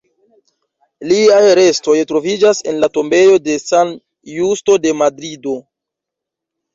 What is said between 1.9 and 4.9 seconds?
troviĝas en la tombejo de San Justo